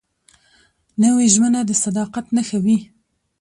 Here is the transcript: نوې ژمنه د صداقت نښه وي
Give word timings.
نوې 1.01 1.25
ژمنه 1.33 1.61
د 1.65 1.71
صداقت 1.83 2.25
نښه 2.35 2.57
وي 2.65 2.77